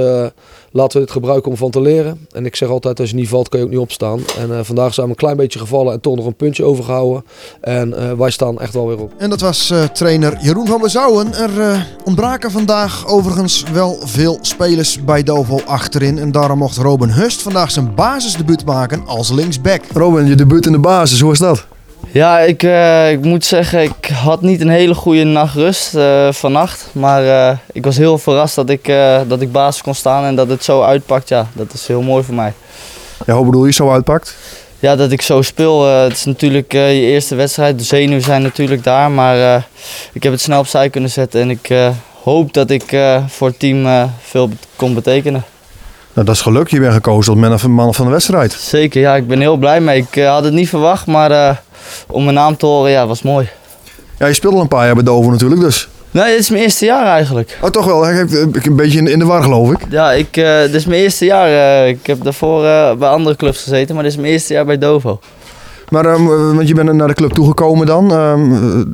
laten 0.71 0.99
we 0.99 1.05
dit 1.05 1.15
gebruiken 1.15 1.51
om 1.51 1.57
van 1.57 1.71
te 1.71 1.81
leren. 1.81 2.27
En 2.33 2.47
ik 2.47 2.57
zeg 2.57 2.69
altijd, 2.69 3.01
als 3.01 3.11
je 3.11 3.17
niet 3.17 3.29
valt, 3.29 3.49
kan 3.49 3.59
je 3.59 3.65
ook 3.65 3.71
niet 3.71 3.81
opstaan. 3.81 4.21
En 4.39 4.59
eh, 4.59 4.59
vandaag 4.63 4.95
zijn 4.95 5.07
we 5.07 5.13
een 5.13 5.19
klein 5.19 5.37
beetje 5.37 5.59
gevallen 5.59 5.93
en 5.93 6.01
toch 6.01 6.17
nog 6.17 6.27
een 6.27 6.35
puntje 6.35 6.65
overgehouden. 6.65 7.25
En 7.61 7.99
eh, 7.99 8.13
wij 8.13 8.31
staan 8.31 8.61
echt 8.61 8.75
wel 8.75 8.87
weer 8.87 8.99
op. 8.99 9.13
En 9.19 9.31
dat 9.31 9.41
was 9.41 9.71
eh, 9.71 9.85
trainer 9.85 10.39
Jeroen 10.41 10.67
van 10.67 10.81
Bezouwen. 10.81 11.35
Er 11.35 11.61
eh, 11.61 11.81
ontbraken 12.05 12.51
vandaag 12.51 13.07
overigens 13.07 13.65
wel 13.73 13.99
veel 14.05 14.39
spelers 14.41 15.05
bij 15.05 15.23
Dovo 15.23 15.61
achterin. 15.67 16.19
En 16.19 16.33
daarom 16.33 16.59
mocht 16.59 16.77
Robin 16.77 17.11
Hust 17.11 17.43
vandaag 17.43 17.71
zijn 17.71 17.95
basisdebuut 17.95 18.65
maken 18.65 19.07
als 19.07 19.31
linksback. 19.31 19.81
Robin, 19.93 20.27
je 20.27 20.35
debuut 20.35 20.67
in 20.67 20.73
de 20.73 20.79
basis, 20.79 21.21
hoe 21.21 21.33
is 21.33 21.39
dat? 21.39 21.67
Ja, 22.13 22.39
ik, 22.39 22.63
eh, 22.63 23.11
ik 23.11 23.25
moet 23.25 23.45
zeggen, 23.45 23.83
ik 23.83 24.07
had 24.07 24.43
niet 24.43 24.61
een 24.61 24.69
hele 24.69 24.95
goede 24.95 25.25
nachtrust 25.25 25.95
eh 25.95 26.33
vannacht. 26.33 26.89
Maar 26.93 27.25
eh, 27.25 27.57
ik 27.73 27.85
was 27.85 27.97
heel 27.97 28.19
verrast 28.19 28.55
dat 28.55 28.71
ik, 28.71 28.93
dat 29.29 29.41
ik 29.41 29.53
basis 29.53 29.83
kon 29.83 29.95
staan 29.95 30.25
en 30.25 30.35
dat 30.35 30.49
het 30.49 30.65
zo 30.65 30.83
uitpakt. 30.83 31.29
Ja, 31.29 31.47
dat 31.53 31.73
is 31.73 31.87
heel 31.87 32.03
mooi 32.03 32.25
voor 32.25 32.35
mij. 32.35 32.53
Ja, 33.27 33.35
hoe 33.35 33.45
bedoel 33.45 33.67
je 33.67 33.73
zo 33.73 33.91
uitpakt? 33.91 34.37
Ja, 34.79 34.97
dat 34.97 35.13
ik 35.13 35.23
zo 35.23 35.43
speel. 35.43 35.87
het 35.87 36.13
is 36.13 36.25
natuurlijk 36.25 36.73
je 36.73 37.01
eerste 37.01 37.35
wedstrijd. 37.35 37.79
De 37.79 37.85
zenuwen 37.85 38.23
zijn 38.23 38.43
natuurlijk 38.43 38.85
daar. 38.85 39.11
Maar 39.11 39.67
ik 40.13 40.23
heb 40.23 40.33
het 40.33 40.41
snel 40.41 40.59
opzij 40.59 40.91
kunnen 40.91 41.11
zetten. 41.11 41.41
En 41.41 41.51
ik 41.51 41.93
hoop 42.23 42.53
dat 42.53 42.71
ik 42.71 42.97
voor 43.27 43.49
het 43.49 43.59
team 43.59 44.11
veel 44.21 44.51
kon 44.77 44.95
betekenen. 44.95 45.45
Nou, 46.21 46.33
dat 46.33 46.41
is 46.41 46.47
geluk. 46.51 46.69
Je 46.69 46.81
bent 46.81 46.93
gekozen 46.93 47.33
tot 47.35 47.67
man 47.71 47.95
van 47.95 48.05
de 48.07 48.11
wedstrijd. 48.13 48.53
Zeker, 48.53 49.01
ja, 49.01 49.17
ik 49.17 49.27
ben 49.27 49.41
heel 49.41 49.57
blij 49.57 49.81
mee. 49.81 49.99
Ik 49.99 50.17
eh, 50.17 50.31
had 50.33 50.45
het 50.45 50.53
niet 50.53 50.69
verwacht, 50.69 51.07
maar 51.07 51.31
eh, 51.31 51.57
om 52.07 52.23
mijn 52.25 52.35
naam 52.35 52.57
te 52.57 52.67
horen, 52.67 52.91
ja, 52.91 53.07
was 53.07 53.23
mooi. 53.23 53.49
Ja, 54.19 54.27
je 54.27 54.35
speelde 54.35 54.57
al 54.57 54.63
een 54.63 54.69
paar 54.69 54.85
jaar 54.87 54.95
bij 54.95 55.05
Dovo 55.05 55.31
natuurlijk, 55.31 55.61
dus. 55.61 55.89
Nee, 56.11 56.31
dit 56.31 56.39
is 56.39 56.51
mijn 56.51 56.63
eerste 56.63 56.85
jaar 56.85 57.07
eigenlijk. 57.07 57.59
Oh, 57.63 57.71
toch 57.71 57.85
wel. 57.85 58.05
hè? 58.05 58.23
Ik 58.23 58.31
heb 58.55 58.67
een 58.67 58.77
beetje 58.77 59.11
in, 59.11 59.19
de 59.19 59.25
war, 59.25 59.43
geloof 59.43 59.71
ik. 59.71 59.79
Ja, 59.91 60.13
ik, 60.13 60.37
eh, 60.37 60.61
dit 60.61 60.75
is 60.75 60.85
mijn 60.87 61.01
eerste 61.01 61.25
jaar. 61.25 61.47
eh, 61.49 61.89
ik 61.89 62.07
heb 62.07 62.23
daarvoor 62.23 62.65
eh, 62.65 62.95
bij 62.95 63.09
andere 63.09 63.37
clubs 63.37 63.63
gezeten, 63.63 63.95
maar 63.95 64.05
dit 64.05 64.13
is 64.13 64.19
mijn 64.19 64.33
eerste 64.33 64.53
jaar 64.53 64.65
bij 64.65 64.79
Dovo. 64.79 65.21
Maar 65.91 66.05
ehm, 66.07 66.23
eh, 66.23 66.55
want 66.55 66.69
je 66.69 66.75
bent 66.75 66.93
naar 66.93 67.09
de 67.09 67.15
club 67.15 67.33
toegekomen 67.33 67.87
dan. 67.87 68.05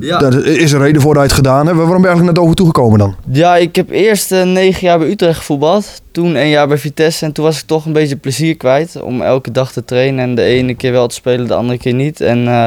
Ja. 0.00 0.18
Daar 0.18 0.34
is 0.44 0.72
een 0.72 0.78
reden 0.80 1.00
voor 1.02 1.14
dat 1.14 1.22
je 1.22 1.28
het 1.28 1.36
gedaan 1.36 1.66
hebt. 1.66 1.78
Waarom 1.78 1.88
ben 1.90 2.00
je 2.00 2.06
eigenlijk 2.06 2.36
naar 2.36 2.44
Dovo 2.44 2.54
toegekomen 2.54 2.98
dan? 2.98 3.14
Ja, 3.30 3.56
ik 3.56 3.76
heb 3.76 3.90
eerst 3.90 4.32
eh, 4.32 4.42
negen 4.42 4.86
jaar 4.86 4.98
bij 4.98 5.08
Utrecht 5.08 5.38
gevoetbald. 5.38 6.02
Toen 6.10 6.34
een 6.34 6.48
jaar 6.48 6.68
bij 6.68 6.78
Vitesse. 6.78 7.24
En 7.24 7.32
toen 7.32 7.44
was 7.44 7.58
ik 7.60 7.66
toch 7.66 7.84
een 7.86 7.92
beetje 7.92 8.16
plezier 8.16 8.56
kwijt. 8.56 9.02
Om 9.02 9.22
elke 9.22 9.50
dag 9.52 9.72
te 9.72 9.84
trainen. 9.84 10.24
En 10.24 10.34
de 10.34 10.42
ene 10.42 10.74
keer 10.74 10.92
wel 10.92 11.06
te 11.06 11.14
spelen, 11.14 11.46
de 11.46 11.54
andere 11.54 11.78
keer 11.78 11.94
niet. 11.94 12.20
En 12.20 12.38
eh, 12.48 12.66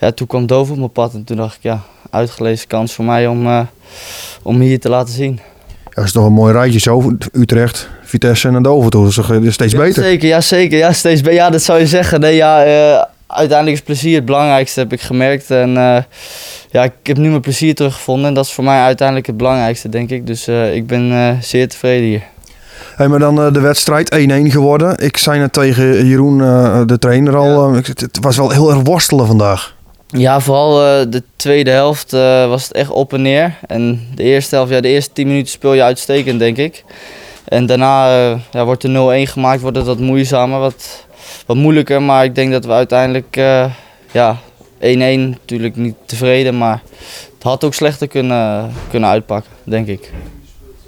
ja, 0.00 0.10
toen 0.12 0.26
kwam 0.26 0.46
Dovo 0.46 0.72
op 0.72 0.78
mijn 0.78 0.92
pad. 0.92 1.14
En 1.14 1.24
toen 1.24 1.36
dacht 1.36 1.54
ik, 1.56 1.62
ja, 1.62 1.80
uitgelezen 2.10 2.66
kans 2.68 2.92
voor 2.94 3.04
mij 3.04 3.26
om, 3.26 3.46
eh, 3.46 3.60
om 4.42 4.60
hier 4.60 4.80
te 4.80 4.88
laten 4.88 5.14
zien. 5.14 5.40
Ja, 5.84 5.90
dat 5.96 6.04
is 6.04 6.12
toch 6.12 6.26
een 6.26 6.32
mooi 6.32 6.52
rijtje 6.52 6.78
zo. 6.78 7.12
Utrecht, 7.32 7.88
Vitesse 8.02 8.48
en 8.48 8.62
Dovo 8.62 8.88
toe. 8.88 9.02
Dat 9.14 9.42
is 9.42 9.52
steeds 9.54 9.74
beter. 9.74 10.02
Zeker, 10.02 10.28
ja 10.28 10.40
zeker. 10.40 10.78
Ja, 10.78 10.92
steeds 10.92 11.20
be- 11.20 11.32
ja, 11.32 11.50
dat 11.50 11.62
zou 11.62 11.78
je 11.78 11.86
zeggen. 11.86 12.20
Nee, 12.20 12.34
ja, 12.36 13.08
uiteindelijk 13.30 13.76
is 13.76 13.84
plezier 13.84 14.14
het 14.14 14.24
belangrijkste, 14.24 14.80
heb 14.80 14.92
ik 14.92 15.00
gemerkt. 15.00 15.50
En 15.50 15.76
eh, 15.76 16.02
ja, 16.70 16.82
ik 16.82 16.92
heb 17.02 17.16
nu 17.16 17.28
mijn 17.28 17.40
plezier 17.40 17.74
teruggevonden. 17.74 18.26
En 18.26 18.34
dat 18.34 18.44
is 18.44 18.52
voor 18.52 18.64
mij 18.64 18.80
uiteindelijk 18.80 19.26
het 19.26 19.36
belangrijkste, 19.36 19.88
denk 19.88 20.10
ik. 20.10 20.26
Dus 20.26 20.46
eh, 20.46 20.74
ik 20.74 20.86
ben 20.86 21.12
eh, 21.12 21.40
zeer 21.40 21.68
tevreden 21.68 22.06
hier. 22.06 22.22
Hey, 22.96 23.08
maar 23.08 23.18
dan 23.18 23.52
de 23.52 23.60
wedstrijd 23.60 24.14
1-1 24.14 24.16
geworden. 24.52 24.98
Ik 24.98 25.16
zei 25.16 25.38
net 25.38 25.52
tegen 25.52 26.06
Jeroen, 26.06 26.38
de 26.86 26.98
trainer 26.98 27.36
al. 27.36 27.74
het 27.74 28.18
was 28.20 28.36
wel 28.36 28.50
heel 28.50 28.70
erg 28.70 28.80
worstelen 28.82 29.26
vandaag. 29.26 29.74
Ja, 30.06 30.40
vooral 30.40 30.74
de 31.10 31.22
tweede 31.36 31.70
helft 31.70 32.10
was 32.48 32.62
het 32.62 32.72
echt 32.72 32.90
op 32.90 33.12
en 33.12 33.22
neer. 33.22 33.54
En 33.66 34.08
de 34.14 34.22
eerste 34.22 34.54
helft, 34.54 34.72
ja, 34.72 34.80
de 34.80 34.88
eerste 34.88 35.12
10 35.12 35.26
minuten 35.26 35.50
speel 35.50 35.74
je 35.74 35.82
uitstekend, 35.82 36.38
denk 36.38 36.56
ik. 36.56 36.84
En 37.44 37.66
daarna 37.66 38.08
ja, 38.50 38.64
wordt 38.64 38.84
er 38.84 39.26
0-1 39.26 39.30
gemaakt, 39.30 39.60
wordt 39.60 39.76
het 39.76 39.86
wat 39.86 39.98
moeizamer, 39.98 40.58
wat, 40.58 41.06
wat 41.46 41.56
moeilijker. 41.56 42.02
Maar 42.02 42.24
ik 42.24 42.34
denk 42.34 42.52
dat 42.52 42.64
we 42.64 42.72
uiteindelijk, 42.72 43.36
eh, 43.36 43.64
ja, 44.12 44.36
1-1 44.78 45.28
natuurlijk 45.30 45.76
niet 45.76 45.94
tevreden. 46.04 46.58
Maar 46.58 46.82
het 47.34 47.42
had 47.42 47.64
ook 47.64 47.74
slechter 47.74 48.08
kunnen, 48.08 48.72
kunnen 48.90 49.08
uitpakken, 49.08 49.50
denk 49.64 49.86
ik. 49.86 50.12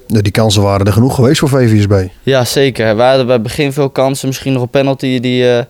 Die 0.07 0.33
kansen 0.33 0.63
waren 0.63 0.87
er 0.87 0.93
genoeg 0.93 1.15
geweest 1.15 1.39
voor 1.39 1.49
VVSB. 1.49 2.07
Ja, 2.23 2.45
zeker. 2.45 2.97
We 2.97 3.03
hadden 3.03 3.25
bij 3.25 3.35
het 3.35 3.43
begin 3.43 3.73
veel 3.73 3.91
kansen. 3.91 4.29
Misschien 4.29 4.53
nog 4.53 4.63
een 4.63 4.69
penalty 4.69 5.21
die, 5.21 5.57
eh, 5.57 5.65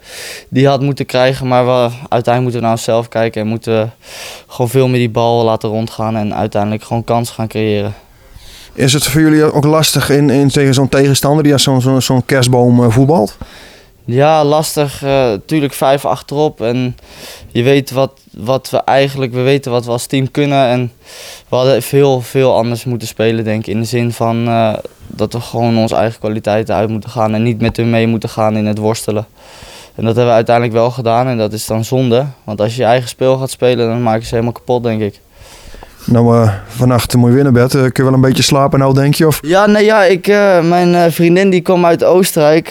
die 0.48 0.66
had 0.66 0.80
moeten 0.80 1.06
krijgen. 1.06 1.48
Maar 1.48 1.64
we, 1.64 1.90
uiteindelijk 2.08 2.40
moeten 2.42 2.60
we 2.60 2.60
naar 2.60 2.70
onszelf 2.70 3.08
kijken. 3.08 3.40
En 3.40 3.46
moeten 3.46 3.80
we 3.80 3.88
gewoon 4.46 4.70
veel 4.70 4.88
meer 4.88 4.98
die 4.98 5.10
bal 5.10 5.44
laten 5.44 5.68
rondgaan. 5.68 6.16
En 6.16 6.34
uiteindelijk 6.34 6.82
gewoon 6.82 7.04
kansen 7.04 7.34
gaan 7.34 7.48
creëren. 7.48 7.94
Is 8.74 8.92
het 8.92 9.04
voor 9.04 9.20
jullie 9.20 9.52
ook 9.52 9.64
lastig 9.64 10.10
in, 10.10 10.30
in 10.30 10.48
tegen 10.48 10.74
zo'n 10.74 10.88
tegenstander 10.88 11.42
die 11.42 11.52
als 11.52 11.62
zo'n 11.62 11.80
zo'n 11.80 12.02
zo'n 12.02 12.24
kerstboom 12.24 12.82
eh, 12.82 12.90
voetbalt? 12.90 13.36
Ja, 14.04 14.44
lastig. 14.44 15.04
tuurlijk 15.46 15.72
vijf 15.72 16.04
achterop. 16.04 16.60
En 16.60 16.96
je 17.48 17.62
weet 17.62 17.90
wat, 17.90 18.20
wat 18.32 18.70
we 18.70 18.76
eigenlijk, 18.76 19.32
we 19.32 19.40
weten 19.40 19.70
wat 19.70 19.84
we 19.84 19.90
als 19.90 20.06
team 20.06 20.30
kunnen. 20.30 20.66
En 20.66 20.92
we 21.48 21.56
hadden 21.56 21.82
veel, 21.82 22.20
veel 22.20 22.54
anders 22.54 22.84
moeten 22.84 23.08
spelen, 23.08 23.44
denk 23.44 23.66
ik. 23.66 23.74
In 23.74 23.80
de 23.80 23.86
zin 23.86 24.12
van 24.12 24.48
eh, 24.48 24.74
dat 25.06 25.32
we 25.32 25.40
gewoon 25.40 25.78
onze 25.78 25.94
eigen 25.94 26.18
kwaliteiten 26.18 26.74
uit 26.74 26.88
moeten 26.88 27.10
gaan. 27.10 27.34
En 27.34 27.42
niet 27.42 27.60
met 27.60 27.76
hun 27.76 27.90
mee 27.90 28.06
moeten 28.06 28.28
gaan 28.28 28.56
in 28.56 28.66
het 28.66 28.78
worstelen. 28.78 29.26
En 29.94 30.04
dat 30.04 30.16
hebben 30.16 30.26
we 30.26 30.32
uiteindelijk 30.32 30.76
wel 30.76 30.90
gedaan. 30.90 31.26
En 31.26 31.38
dat 31.38 31.52
is 31.52 31.66
dan 31.66 31.84
zonde. 31.84 32.26
Want 32.44 32.60
als 32.60 32.74
je 32.74 32.80
je 32.80 32.88
eigen 32.88 33.08
speel 33.08 33.36
gaat 33.36 33.50
spelen, 33.50 33.88
dan 33.88 34.02
maak 34.02 34.20
je 34.20 34.26
ze 34.26 34.34
helemaal 34.34 34.52
kapot, 34.52 34.82
denk 34.82 35.00
ik. 35.00 35.20
Nou, 36.04 36.36
eh, 36.36 36.52
vannacht 36.66 37.16
moet 37.16 37.28
je 37.28 37.34
winnen, 37.34 37.52
Bert. 37.52 37.74
Eh, 37.74 37.80
kun 37.80 37.90
je 37.94 38.02
wel 38.02 38.12
een 38.12 38.20
beetje 38.20 38.42
slapen 38.42 38.78
nou, 38.78 38.94
denk 38.94 39.14
je? 39.14 39.26
Of... 39.26 39.38
Ja, 39.42 39.66
nee, 39.66 39.84
ja, 39.84 40.04
ik, 40.04 40.26
eh, 40.26 40.62
mijn 40.62 41.12
vriendin 41.12 41.50
die 41.50 41.60
kwam 41.60 41.86
uit 41.86 42.04
Oostenrijk 42.04 42.68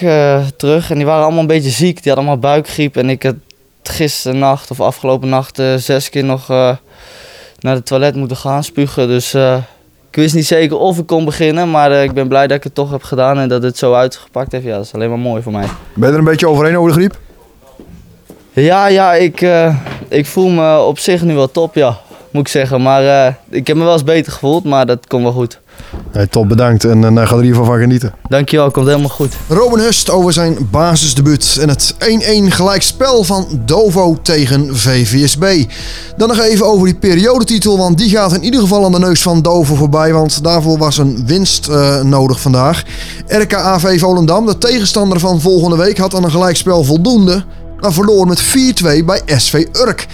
terug 0.57 0.89
en 0.91 0.95
die 0.95 1.05
waren 1.05 1.23
allemaal 1.23 1.41
een 1.41 1.47
beetje 1.47 1.69
ziek. 1.69 2.03
Die 2.03 2.11
hadden 2.11 2.29
allemaal 2.29 2.51
buikgriep 2.51 2.97
en 2.97 3.09
ik 3.09 3.23
had 3.23 3.35
gisteren 3.83 4.39
nacht 4.39 4.71
of 4.71 4.81
afgelopen 4.81 5.29
nacht 5.29 5.61
zes 5.77 6.09
keer 6.09 6.23
nog 6.23 6.47
naar 7.59 7.75
het 7.75 7.85
toilet 7.85 8.15
moeten 8.15 8.37
gaan 8.37 8.63
spugen. 8.63 9.07
Dus 9.07 9.33
ik 10.09 10.15
wist 10.15 10.35
niet 10.35 10.45
zeker 10.45 10.77
of 10.77 10.97
ik 10.97 11.07
kon 11.07 11.25
beginnen, 11.25 11.71
maar 11.71 11.91
ik 11.91 12.13
ben 12.13 12.27
blij 12.27 12.47
dat 12.47 12.57
ik 12.57 12.63
het 12.63 12.75
toch 12.75 12.91
heb 12.91 13.03
gedaan 13.03 13.37
en 13.37 13.49
dat 13.49 13.63
het 13.63 13.77
zo 13.77 13.93
uitgepakt 13.93 14.51
heeft. 14.51 14.65
Ja, 14.65 14.75
dat 14.75 14.85
is 14.85 14.93
alleen 14.93 15.09
maar 15.09 15.19
mooi 15.19 15.41
voor 15.41 15.51
mij. 15.51 15.67
Ben 15.93 16.07
je 16.07 16.13
er 16.13 16.19
een 16.19 16.25
beetje 16.25 16.47
overheen 16.47 16.77
over 16.77 16.89
de 16.91 16.97
griep? 16.97 17.19
Ja, 18.53 18.87
ja, 18.87 19.13
ik, 19.13 19.45
ik 20.07 20.25
voel 20.25 20.49
me 20.49 20.79
op 20.79 20.99
zich 20.99 21.21
nu 21.21 21.35
wel 21.35 21.51
top, 21.51 21.75
ja, 21.75 21.99
moet 22.31 22.41
ik 22.41 22.47
zeggen. 22.47 22.81
Maar 22.81 23.25
eh, 23.25 23.33
ik 23.49 23.67
heb 23.67 23.77
me 23.77 23.83
wel 23.83 23.93
eens 23.93 24.03
beter 24.03 24.31
gevoeld, 24.31 24.63
maar 24.63 24.85
dat 24.85 25.07
komt 25.07 25.23
wel 25.23 25.31
goed. 25.31 25.59
Hey, 26.11 26.27
top, 26.27 26.47
bedankt. 26.47 26.83
En 26.83 27.01
uh, 27.03 27.07
ga 27.07 27.21
er 27.21 27.37
in 27.37 27.37
ieder 27.37 27.49
geval 27.49 27.65
van 27.65 27.79
genieten. 27.79 28.13
Dankjewel, 28.29 28.71
komt 28.71 28.87
helemaal 28.87 29.09
goed. 29.09 29.33
Robin 29.47 29.79
Hust 29.79 30.09
over 30.09 30.33
zijn 30.33 30.67
basisdebuut 30.71 31.57
en 31.61 31.69
het 31.69 31.93
1-1 31.93 31.97
gelijkspel 32.47 33.23
van 33.23 33.47
Dovo 33.65 34.17
tegen 34.21 34.77
VVSB. 34.77 35.63
Dan 36.17 36.27
nog 36.27 36.39
even 36.39 36.65
over 36.65 36.85
die 36.85 36.95
periodetitel, 36.95 37.77
want 37.77 37.97
die 37.97 38.09
gaat 38.09 38.33
in 38.33 38.43
ieder 38.43 38.59
geval 38.59 38.85
aan 38.85 38.91
de 38.91 38.99
neus 38.99 39.21
van 39.21 39.41
Dovo 39.41 39.75
voorbij, 39.75 40.13
want 40.13 40.43
daarvoor 40.43 40.77
was 40.77 40.97
een 40.97 41.25
winst 41.25 41.67
uh, 41.69 42.01
nodig 42.01 42.41
vandaag. 42.41 42.83
RKAV 43.27 43.99
Volendam, 43.99 44.45
de 44.45 44.57
tegenstander 44.57 45.19
van 45.19 45.41
volgende 45.41 45.77
week, 45.77 45.97
had 45.97 46.15
aan 46.15 46.23
een 46.23 46.31
gelijkspel 46.31 46.83
voldoende, 46.83 47.43
maar 47.79 47.93
verloor 47.93 48.27
met 48.27 48.43
4-2 48.43 49.05
bij 49.05 49.21
SV 49.25 49.65
Urk. 49.73 50.07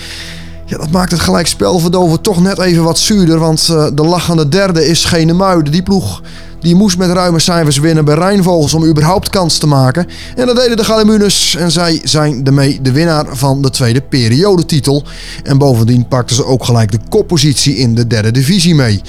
Ja, 0.67 0.77
dat 0.77 0.91
maakt 0.91 1.11
het 1.11 1.19
gelijkspel 1.19 1.89
Dover 1.89 2.21
toch 2.21 2.41
net 2.41 2.59
even 2.59 2.83
wat 2.83 2.97
zuurder. 2.97 3.39
Want 3.39 3.67
uh, 3.71 3.87
de 3.93 4.03
lachende 4.03 4.49
derde 4.49 4.87
is 4.87 5.05
geen 5.05 5.35
Muiden. 5.35 5.71
Die 5.71 5.83
ploeg 5.83 6.21
die 6.59 6.75
moest 6.75 6.97
met 6.97 7.09
ruime 7.09 7.39
cijfers 7.39 7.77
winnen 7.77 8.05
bij 8.05 8.15
Rijnvogels 8.15 8.73
om 8.73 8.85
überhaupt 8.85 9.29
kans 9.29 9.57
te 9.57 9.67
maken. 9.67 10.07
En 10.35 10.45
dat 10.45 10.55
deden 10.55 10.77
de 10.77 10.83
Galimunus 10.83 11.55
en 11.55 11.71
zij 11.71 12.01
zijn 12.03 12.43
daarmee 12.43 12.81
de 12.81 12.91
winnaar 12.91 13.25
van 13.29 13.61
de 13.61 13.69
tweede 13.69 14.01
periodetitel. 14.01 15.03
En 15.43 15.57
bovendien 15.57 16.07
pakten 16.07 16.35
ze 16.35 16.45
ook 16.45 16.65
gelijk 16.65 16.91
de 16.91 16.99
koppositie 17.09 17.75
in 17.75 17.95
de 17.95 18.07
derde 18.07 18.31
divisie 18.31 18.75
mee. 18.75 19.01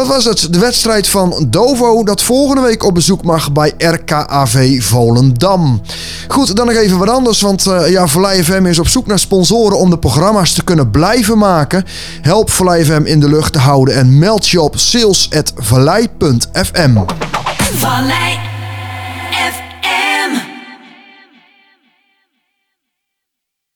Dat 0.00 0.08
was 0.08 0.24
het, 0.24 0.52
de 0.52 0.58
wedstrijd 0.58 1.08
van 1.08 1.46
Dovo 1.48 2.04
dat 2.04 2.22
volgende 2.22 2.62
week 2.62 2.84
op 2.84 2.94
bezoek 2.94 3.22
mag 3.22 3.52
bij 3.52 3.74
RKAV 3.78 4.82
Volendam. 4.82 5.80
Goed, 6.28 6.56
dan 6.56 6.66
nog 6.66 6.74
even 6.74 6.98
wat 6.98 7.08
anders, 7.08 7.40
want 7.40 7.66
uh, 7.66 7.90
ja, 7.90 8.06
Vallei 8.06 8.44
FM 8.44 8.66
is 8.66 8.78
op 8.78 8.88
zoek 8.88 9.06
naar 9.06 9.18
sponsoren 9.18 9.78
om 9.78 9.90
de 9.90 9.98
programma's 9.98 10.52
te 10.52 10.64
kunnen 10.64 10.90
blijven 10.90 11.38
maken. 11.38 11.84
Help 12.20 12.50
Vallei 12.50 12.84
FM 12.84 13.02
in 13.04 13.20
de 13.20 13.28
lucht 13.28 13.52
te 13.52 13.58
houden 13.58 13.94
en 13.94 14.18
meld 14.18 14.48
je 14.48 14.60
op 14.60 14.78
sales.vallei.fm. 14.78 16.98
Vallei 17.74 18.49